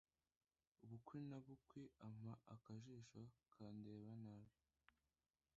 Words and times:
Bukwi 0.87 1.17
na 1.29 1.37
bukwi 1.45 1.83
ampa 2.05 2.31
akajisho 2.55 3.21
kandeba 3.53 4.11
nabi 4.25 4.57